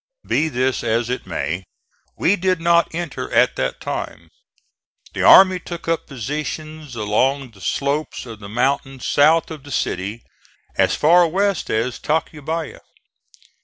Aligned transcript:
Be 0.27 0.49
this 0.49 0.83
as 0.83 1.11
it 1.11 1.27
may, 1.27 1.63
we 2.17 2.35
did 2.35 2.59
not 2.59 2.95
enter 2.95 3.31
at 3.31 3.55
that 3.57 3.79
time. 3.79 4.29
The 5.13 5.21
army 5.21 5.59
took 5.59 5.87
up 5.87 6.07
positions 6.07 6.95
along 6.95 7.51
the 7.51 7.61
slopes 7.61 8.25
of 8.25 8.39
the 8.39 8.49
mountains 8.49 9.05
south 9.05 9.51
of 9.51 9.61
the 9.61 9.69
city, 9.71 10.23
as 10.75 10.95
far 10.95 11.27
west 11.27 11.69
as 11.69 11.99
Tacubaya. 11.99 12.79